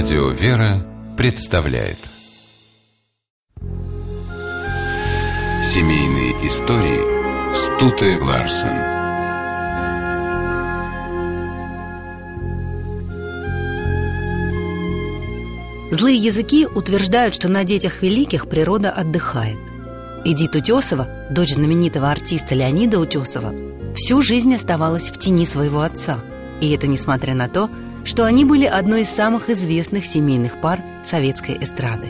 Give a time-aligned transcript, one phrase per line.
[0.00, 1.98] Радио «Вера» представляет
[5.64, 8.78] Семейные истории Стуты Ларсен
[15.90, 19.58] Злые языки утверждают, что на детях великих природа отдыхает.
[20.24, 23.52] Эдит Утесова, дочь знаменитого артиста Леонида Утесова,
[23.96, 26.20] всю жизнь оставалась в тени своего отца.
[26.60, 27.87] И это несмотря на то, что
[28.24, 32.08] они были одной из самых известных семейных пар советской эстрады.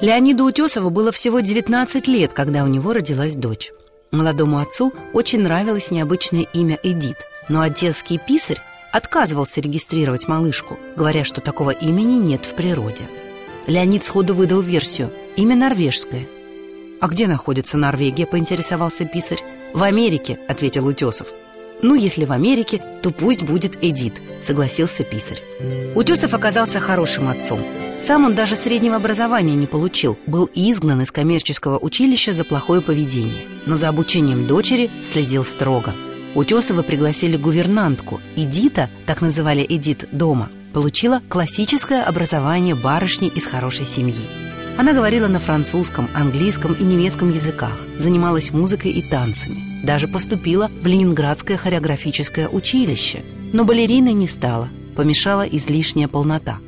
[0.00, 3.72] Леониду Утесову было всего 19 лет, когда у него родилась дочь.
[4.10, 7.16] Молодому отцу очень нравилось необычное имя Эдит,
[7.48, 8.60] но отецкий писарь
[8.92, 13.04] отказывался регистрировать малышку, говоря, что такого имени нет в природе.
[13.66, 16.26] Леонид сходу выдал версию– имя норвежское.
[17.00, 19.42] «А где находится Норвегия?»– поинтересовался писарь.
[19.74, 21.28] «В Америке»,– ответил Утесов.
[21.82, 25.42] «Ну, если в Америке, то пусть будет Эдит»,— согласился писарь.
[25.94, 27.60] Утесов оказался хорошим отцом.
[28.02, 33.44] Сам он даже среднего образования не получил, был изгнан из коммерческого училища за плохое поведение,
[33.66, 35.94] но за обучением дочери следил строго.
[36.34, 38.20] Утесова пригласили гувернантку.
[38.36, 44.28] Эдита, так называли Эдит дома, получила классическое образование барышни из хорошей семьи.
[44.78, 49.62] Она говорила на французском, английском и немецком языках, занималась музыкой и танцами.
[49.82, 53.24] Даже поступила в Ленинградское хореографическое училище.
[53.54, 56.58] Но балериной не стала, помешала излишняя полнота.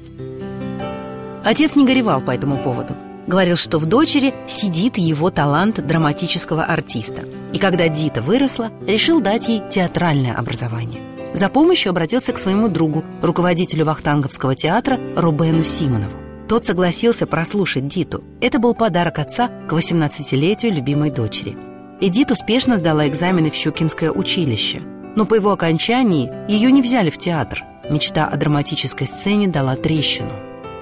[1.45, 2.95] Отец не горевал по этому поводу.
[3.27, 7.25] Говорил, что в дочери сидит его талант драматического артиста.
[7.53, 11.03] И когда Дита выросла, решил дать ей театральное образование.
[11.35, 16.28] За помощью обратился к своему другу, руководителю Вахтанговского театра Рубену Симонову.
[16.49, 18.25] Тот согласился прослушать Диту.
[18.41, 21.59] Это был подарок отца к 18-летию любимой дочери.
[22.01, 24.81] Эдит успешно сдала экзамены в Щукинское училище.
[25.15, 27.65] Но по его окончании ее не взяли в театр.
[27.91, 30.33] Мечта о драматической сцене дала трещину.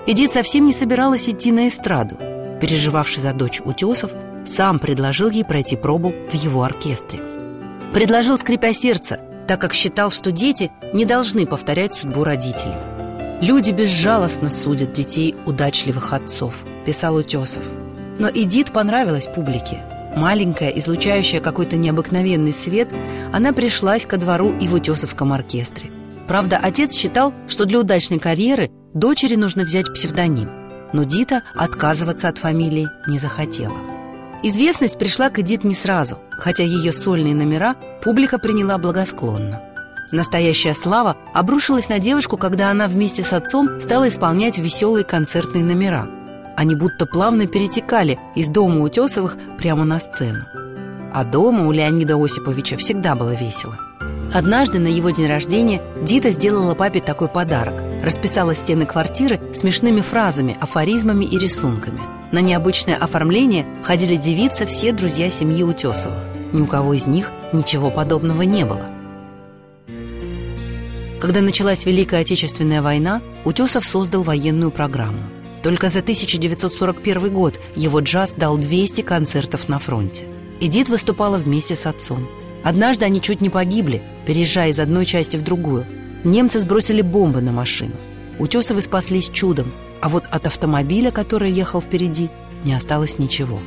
[0.06, 2.16] Эдит совсем не собиралась идти на эстраду.
[2.60, 4.12] Переживавший за дочь Утесов
[4.46, 7.20] сам предложил ей пройти пробу в его оркестре.
[7.92, 9.18] Предложил, скрипя сердце,
[9.48, 12.95] так как считал, что дети не должны повторять судьбу родителей.
[13.40, 16.54] «Люди безжалостно судят детей удачливых отцов»,–
[16.86, 17.62] писал Утесов.
[18.18, 19.82] Но Эдит понравилась публике.
[20.16, 22.88] Маленькая, излучающая какой-то необыкновенный свет,
[23.34, 25.90] она пришлась ко двору и в Утесовском оркестре.
[26.26, 30.48] Правда, отец считал, что для удачной карьеры дочери нужно взять псевдоним.
[30.94, 33.76] Но Дита отказываться от фамилии не захотела.
[34.42, 39.60] Известность пришла к Эдит не сразу, хотя ее сольные номера публика приняла благосклонно.
[40.12, 46.08] Настоящая слава обрушилась на девушку, когда она вместе с отцом стала исполнять веселые концертные номера.
[46.56, 50.44] Они будто плавно перетекали из дома Утесовых прямо на сцену.
[51.12, 53.78] А дома у Леонида Осиповича всегда было весело.
[54.32, 57.82] Однажды на его день рождения Дита сделала папе такой подарок.
[58.02, 62.00] Расписала стены квартиры смешными фразами, афоризмами и рисунками.
[62.32, 66.24] На необычное оформление ходили девицы все друзья семьи Утесовых.
[66.52, 68.95] Ни у кого из них ничего подобного не было.
[71.20, 75.22] Когда началась Великая Отечественная война, Утесов создал военную программу.
[75.62, 80.26] Только за 1941 год его джаз дал 200 концертов на фронте.
[80.60, 82.28] Эдит выступала вместе с отцом.
[82.62, 85.86] Однажды они чуть не погибли, переезжая из одной части в другую.
[86.24, 87.94] Немцы сбросили бомбы на машину.
[88.38, 89.72] Утесовы спаслись чудом,
[90.02, 92.28] а вот от автомобиля, который ехал впереди,
[92.64, 93.58] не осталось ничего.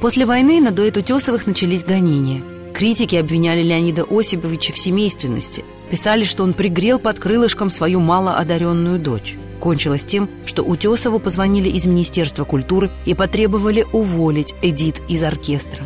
[0.00, 2.42] После войны на дуэт Утесовых начались гонения.
[2.78, 9.36] Критики обвиняли Леонида Осиповича в семейственности– Писали, что он пригрел под крылышком свою малоодаренную дочь.
[9.60, 15.84] Кончилось тем, что Утесову позвонили из Министерства культуры и потребовали уволить Эдит из оркестра.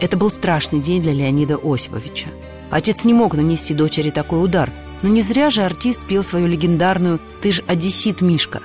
[0.00, 2.28] Это был страшный день для Леонида Осиповича.
[2.70, 4.72] Отец не мог нанести дочери такой удар,
[5.02, 8.60] но не зря же артист пел свою легендарную «Ты ж одессит, Мишка».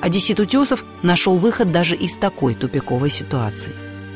[0.00, 3.72] Одессит Утесов нашел выход даже из такой тупиковой ситуации.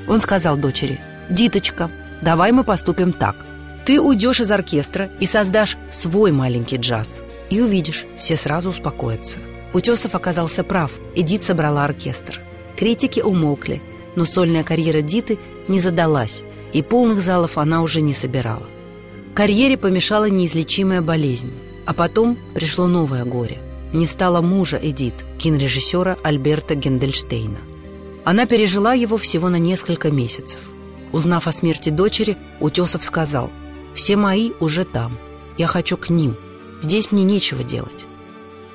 [0.09, 1.01] Он сказал дочери
[1.31, 1.91] «Диточка,
[2.23, 3.37] давай мы поступим так.
[3.85, 7.21] Ты уйдешь из оркестра и создашь свой маленький джаз.
[7.51, 9.39] И увидишь, все сразу успокоятся.
[9.73, 12.41] Утесов оказался прав, Эдит собрала оркестр.
[12.77, 13.81] Критики умолкли,
[14.17, 16.43] но сольная карьера Диты не задалась,
[16.73, 18.67] и полных залов она уже не собирала.
[19.35, 21.53] Карьере помешала неизлечимая болезнь,
[21.85, 23.59] а потом пришло новое горе.
[23.93, 27.59] Не стало мужа Эдит, кинорежиссера Альберта Гендельштейна.
[28.25, 30.61] Она пережила его всего на несколько месяцев.
[31.13, 33.51] Узнав о смерти дочери, Утесов сказал,
[33.95, 35.19] «Все мои уже там.
[35.57, 36.37] Я хочу к ним.
[36.81, 38.07] Здесь мне нечего делать».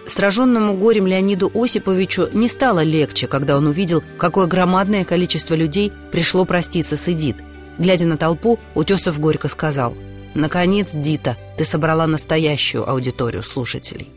[0.07, 6.43] Сраженному горем Леониду Осиповичу не стало легче, когда он увидел, какое громадное количество людей пришло
[6.45, 7.37] проститься с Эдит.
[7.77, 9.93] Глядя на толпу, Утесов горько сказал,
[10.33, 14.09] «Наконец, Дита, ты собрала настоящую аудиторию слушателей».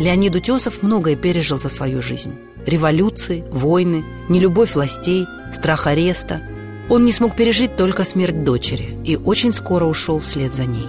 [0.00, 2.34] Леонид Утесов многое пережил за свою жизнь.
[2.66, 6.40] Революции, войны, нелюбовь властей, страх ареста.
[6.88, 10.88] Он не смог пережить только смерть дочери и очень скоро ушел вслед за ней.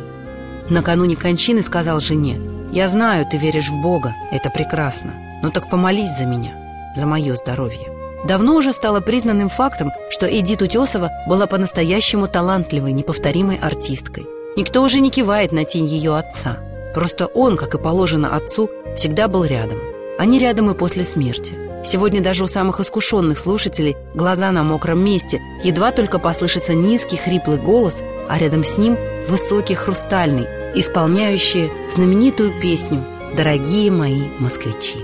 [0.70, 2.40] Накануне кончины сказал жене,
[2.72, 5.14] «Я знаю, ты веришь в Бога, это прекрасно,
[5.44, 6.54] но так помолись за меня,
[6.96, 7.92] за мое здоровье».
[8.26, 14.28] Давно уже стало признанным фактом, что Эдит Утесова была по-настоящему талантливой, неповторимой артисткой.
[14.56, 16.60] Никто уже не кивает на тень ее отца.
[16.94, 19.80] Просто он, как и положено отцу, всегда был рядом.
[20.22, 21.56] Они рядом и после смерти.
[21.84, 27.58] Сегодня даже у самых искушенных слушателей глаза на мокром месте, едва только послышится низкий хриплый
[27.58, 30.46] голос, а рядом с ним высокий хрустальный,
[30.76, 33.04] исполняющий знаменитую песню
[33.36, 35.00] «Дорогие мои москвичи».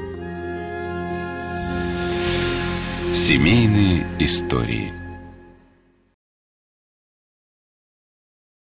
[3.16, 4.97] Семейные истории